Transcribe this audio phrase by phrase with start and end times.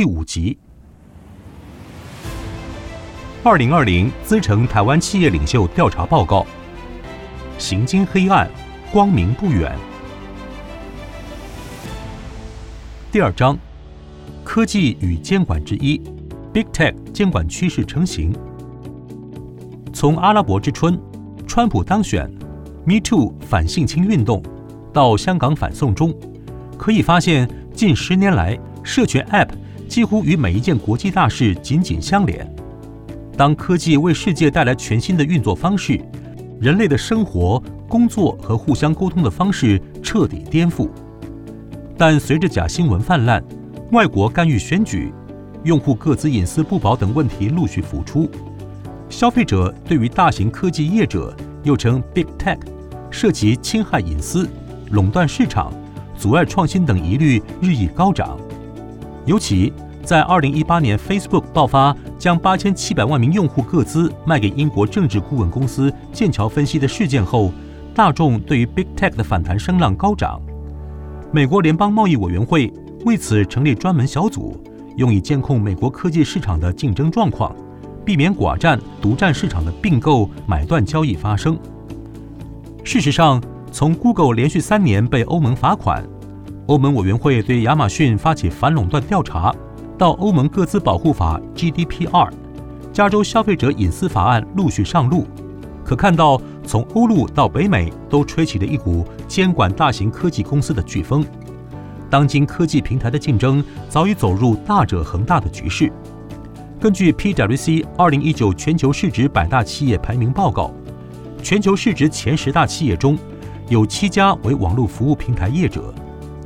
[0.00, 0.56] 第五集。
[3.42, 6.46] 二零二零资诚台湾企业领袖调查报告：
[7.58, 8.48] 行经黑暗，
[8.90, 9.76] 光明不远。
[13.12, 13.58] 第二章，
[14.42, 16.00] 科技与监管之一
[16.50, 18.34] ，Big Tech 监管趋势成型。
[19.92, 20.98] 从阿拉伯之春、
[21.46, 22.26] 川普当选、
[22.86, 24.42] Me Too 反性侵运动
[24.94, 26.18] 到香港反送中，
[26.78, 29.50] 可以发现近十年来，社群 App
[29.90, 32.48] 几乎与每一件国际大事紧紧相连。
[33.36, 36.00] 当科技为世界带来全新的运作方式，
[36.60, 40.88] 人类的生活、工作和互相沟通的方式彻底颠覆。
[41.98, 43.42] 但随着假新闻泛滥、
[43.90, 45.12] 外国干预选举、
[45.64, 48.30] 用户各资隐私不保等问题陆续浮出。
[49.08, 52.60] 消费者对于大型科技业者，又称 Big Tech，
[53.10, 54.48] 涉及侵害隐私、
[54.92, 55.72] 垄断市场、
[56.16, 58.38] 阻碍创新等疑虑日益高涨。
[59.30, 67.52] 尤其在2018年 Facebook 爆发将8700万名用户个资卖给英国政治顾问公司剑桥分析的事件后，
[67.94, 70.40] 大众对于 Big Tech 的反弹声浪高涨。
[71.30, 72.72] 美国联邦贸易委员会
[73.04, 74.60] 为此成立专门小组，
[74.96, 77.54] 用以监控美国科技市场的竞争状况。
[78.04, 81.56] 避免寡占、独占市场的并购买断交易发生。
[82.82, 86.02] 事实上，从 Google 连续三年被欧盟罚款，
[86.66, 89.54] 欧盟委员会对亚马逊发起反垄断调查，
[89.98, 92.30] 到欧盟个资保护法 GDPR、
[92.92, 95.26] 加州消费者隐私法案陆续上路，
[95.84, 101.24] 可看到从欧陆到北美都吹起了一股监管大型科技公司的飓风。
[102.08, 105.92] 当今科技平台的竞争早已走入大者恒大的局势。
[106.80, 110.72] 根据 PwC 二零一九全球市值百大企业排名报告，
[111.42, 113.18] 全球市值前十大企业中
[113.68, 115.92] 有七家为网络服务平台业者，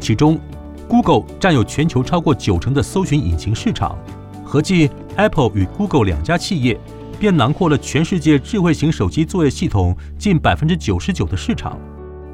[0.05, 0.39] 其中
[0.87, 3.99] Google 占有全球超过九成的搜寻引擎市场，
[4.45, 6.79] 合计 Apple 与 Google 两家企业
[7.19, 11.79] 便囊括了全世界智慧型手机作业系统近百分之九十九的市场，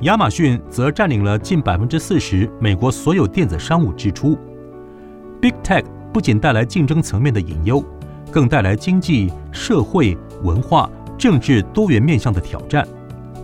[0.01, 4.37] 亚马逊则占领了近百分之四十美国所有电子商务支出
[5.41, 5.85] ，Big Tech。
[6.13, 7.85] 不仅带来竞争层面的隐忧，
[8.33, 12.85] 更带来经济、社会、文化、政治多元面向的挑战，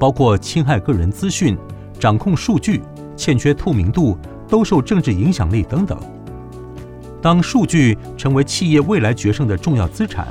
[0.01, 1.57] 包括侵害个人资讯、
[1.97, 2.83] 掌控数据、
[3.17, 4.17] 欠缺透明度、
[4.49, 5.99] 兜售政治影响力等等。
[7.23, 10.29] 当数据成为企业未来决胜的重要资产，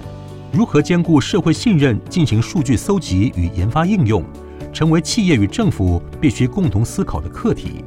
[0.53, 4.23] 如何兼顾社会信任进行数据搜集与研发应用，
[4.72, 7.84] 成为企业与政府必须共同思考的课题。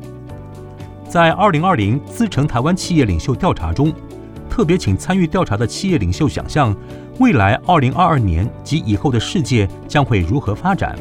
[1.09, 3.91] 在二零二零资诚台湾企业领袖调查中，
[4.51, 6.77] 特别请参与调查的企业领袖想象，
[7.19, 10.99] 未来二零二二年及以后的世界将会如何发展，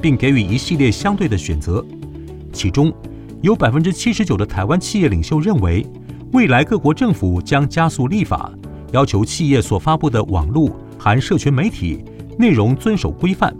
[0.00, 1.84] 并给予一系列相对的选择。
[2.52, 2.92] 其中，
[3.40, 5.86] 有百分之七十九的台湾企业领袖认为，
[6.32, 8.52] 未来各国政府将加速立法，
[8.92, 10.68] 要求企业所发布的网络
[10.98, 12.04] 含社群媒体
[12.36, 13.54] 内容遵守规范。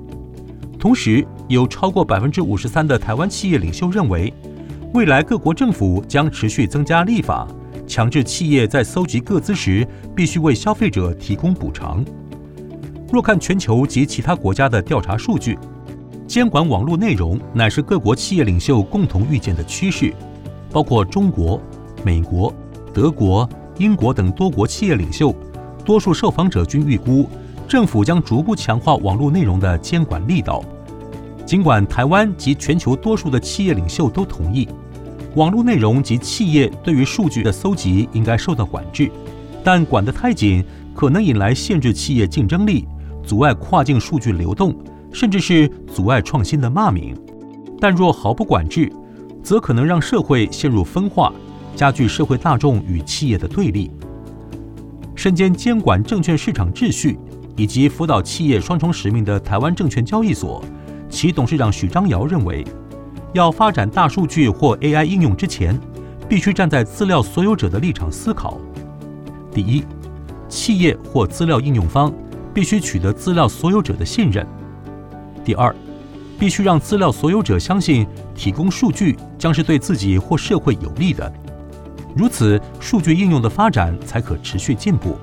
[0.81, 4.35] 同时，有超过百分之五十三的台湾企业领袖认为，
[4.95, 7.47] 未来各国政府将持续增加立法。
[7.87, 12.05] 强制企业在搜集个资时，必须为消费者提供补偿。
[13.13, 15.57] 若看全球及其他国家的调查数据，
[16.29, 20.15] 监管网络内容乃是各国企业领袖共同预见的趋势。
[20.71, 21.59] 包括中国、
[22.05, 22.53] 美国、
[22.93, 25.35] 德国、英国等多国企业领袖，
[25.87, 27.27] 多数受访者均预估，
[27.67, 30.63] 政府将逐步强化网络内容的监管力道。
[31.47, 34.69] 尽管台湾及全球多数的企业领袖都同意。
[35.35, 39.11] 网络内容及企业对于数据的搜集应该受到管制，
[39.65, 40.63] 但管得太紧，
[40.95, 42.87] 可能引来限制企业竞争力、
[43.25, 44.75] 阻碍跨境数据流动，
[45.13, 47.17] 甚至是阻碍创新的骂名。
[47.81, 48.93] 但若毫不管制，
[49.43, 51.33] 则可能让社会陷入分化，
[51.77, 53.91] 加剧社会大众与企业的对立。
[55.15, 57.19] 身兼监管证券市场秩序
[57.57, 60.63] 以及辅导企业双重使命的台湾证券交易所，
[61.09, 62.65] 其董事长许章瑶认为。
[63.35, 65.79] 要发展大数据或 AI 应用之前，
[66.29, 68.59] 必须站在资料所有者的立场思考。
[69.53, 69.85] 第一，
[70.49, 72.13] 企业或资料应用方
[72.55, 74.47] 必须取得资料所有者的信任。
[75.45, 75.75] 第二，
[76.39, 81.33] 必须让资料所有者相信提供数据将是对自己或社会有利的，
[82.17, 85.17] 如此数据应用的发展才可持续进步。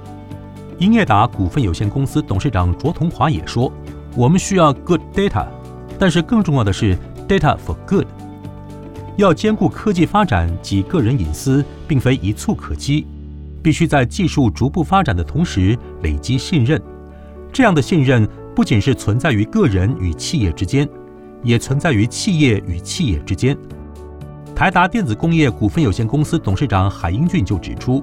[0.80, 3.72] 英业达股份有限公司董事长卓同华也说
[4.16, 5.46] ：“我们需要 good data，
[5.98, 6.98] 但是更重要的是。”
[7.28, 8.06] Data for good，
[9.18, 13.08] 要兼顾科技发展及个人隐私，并非一蹴可及，
[13.64, 16.80] 必须在技术逐步发展的同时累积信任。
[17.52, 20.88] 这样的信任不仅是存在于个人与企业之间，
[21.44, 23.56] 也存在于企业与企业之间。
[24.56, 28.02] 台达电子工业股份有限公司董事长海英俊就指出，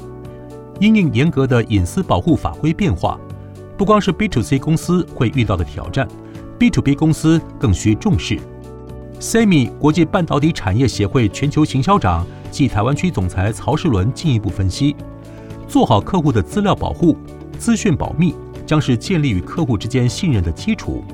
[0.79, 3.19] 因应严格的隐私保护法规变化，
[3.79, 6.07] 不光是 B to C 公司会遇到的挑战
[6.59, 8.39] ，B to B 公司更需重视。
[9.19, 14.95] SEMI 国际半导体产业协会全球行销长暨台湾区总裁曹世伦进一步分析，
[15.67, 17.17] 做好客户的资料保护、
[17.59, 18.35] 资讯保密，
[18.73, 21.05] 将是建立与客户之间信任的基础。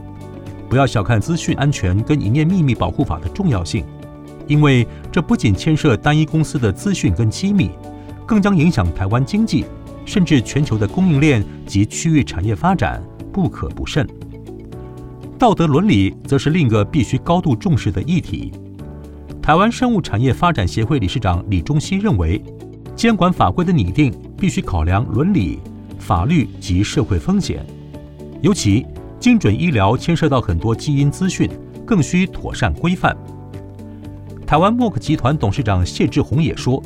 [0.68, 3.84] 不要小看资讯安全跟营业秘密保护法的重要性，
[4.46, 7.72] 因为这不仅牵涉单一公司的资讯跟机密，
[8.24, 9.64] 更将影响台湾经济，
[10.04, 13.02] 甚至全球的供应链及区域产业发展，
[13.32, 14.08] 不可不慎。
[15.36, 18.52] 道德伦理则是另一个必须高度重视的议题。
[19.42, 22.40] 台湾生物产业发展协会理事长李中熙认为，
[22.94, 25.58] 监管法规的拟定必须考量伦理、
[25.98, 27.64] 法律及社会风险，
[28.40, 28.86] 尤其
[29.20, 31.50] 精准医疗牵涉到很多基因资讯，
[31.84, 33.16] 更需妥善规范。
[34.46, 36.82] 台湾默克集团董事长谢志宏也说，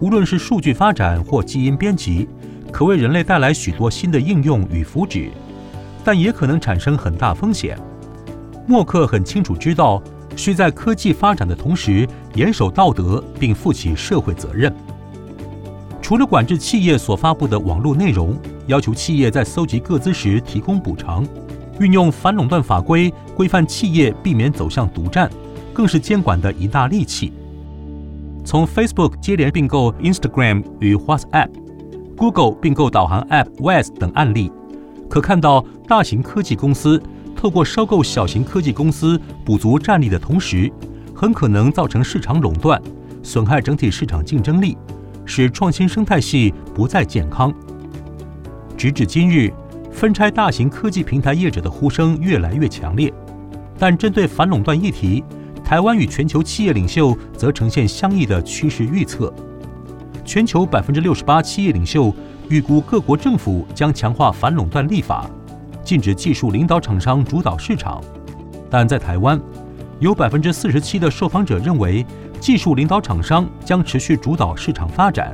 [0.00, 2.28] 无论是数据发展或基因编辑，
[2.70, 5.30] 可为人类带来许多新的应用与福祉。
[6.04, 7.78] 但也可能产生很大风险。
[8.66, 10.02] 默克很清楚知道，
[10.36, 14.74] 需在科技发展的同时严守道德，并负起社会责任。
[16.12, 18.36] 除了管制企业所发布的网络内容，
[18.66, 21.26] 要求企业在搜集个资时提供补偿，
[21.80, 25.30] 运用反垄断法规规范企业避免走向独占，
[25.72, 27.32] 更是监管的一大利器。
[28.44, 34.52] 从 Facebook 接连并购 Instagram 与 WhatsApp，Google 并购导航 App Waze 等案例。
[35.08, 37.02] 可看到，大型科技公司
[37.34, 40.70] 透过收购小型科技公司补足战力的同时，
[41.14, 42.78] 很可能造成市场垄断，
[43.22, 44.76] 损害整体市场竞争力，
[45.24, 47.52] 使创新生态系不再健康。
[48.76, 49.52] 直至今日，
[49.92, 53.12] 分拆大型科技平台业者的呼声越来越强烈，
[53.78, 55.22] 但针对反垄断议题，
[55.64, 59.32] 台湾与全球企业领袖则呈现相异的趋势预测。
[60.24, 62.14] 全球百分之六十八企业领袖。
[62.48, 65.30] 预估各国政府将强化反垄断立法，
[65.82, 68.02] 禁止技术领导厂商主导市场。
[68.68, 69.40] 但在台湾，
[70.00, 72.04] 有百分之四十七的受访者认为，
[72.42, 75.32] 技术领导厂商将持续主导市场发展。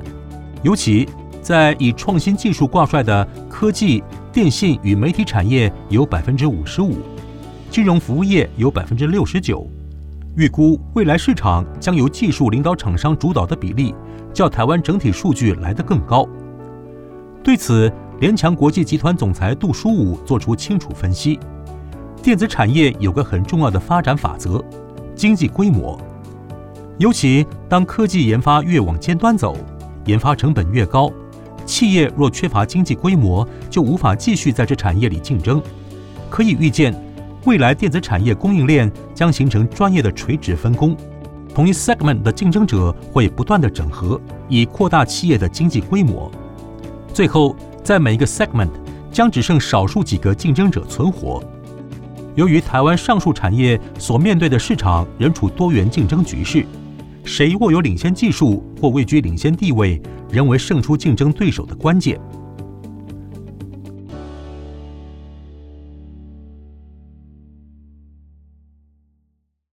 [0.63, 1.09] 尤其
[1.41, 6.97] 在以创新技术挂帅的科技、电信与媒体产业有百分之五十五，
[7.71, 9.67] 金融服务业有百分之六十九。
[10.37, 13.95] 预估未来市场将由技术领导厂商主导的比例，
[14.35, 16.29] 较台湾整体数据来得更高。
[17.43, 17.91] 对此，
[18.21, 21.41] 联强国际集团总裁杜书武做出清楚分析：
[22.23, 24.63] 电子产业有个很重要的发展法则，
[25.17, 25.99] 经济规模。
[26.99, 29.57] 尤其当科技研发越往尖端走，
[30.07, 31.11] 研发成本越高，
[31.65, 35.63] 企业若缺乏经济规模，就无法继续在这产业里竞争。
[36.29, 36.93] 可以预见，
[37.45, 40.97] 未来电子产业供应链将形成专业的垂直分工，
[41.55, 46.29] 同一 segment 的竞争者会不断的整合，以扩大企业的经济规模。
[47.15, 47.55] 最后，
[47.85, 48.71] 在每一个 segment
[49.13, 51.41] 将只剩少数几个竞争者存活。
[52.35, 56.65] 由于台湾上述产业所面对的市场仍处多元竞争局势，
[57.29, 60.01] 谁握有领先技术或位居领先地位，
[60.33, 62.19] 仍为胜出竞争对手的关键。